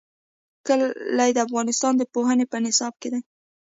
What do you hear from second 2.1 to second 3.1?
پوهنې په نصاب کې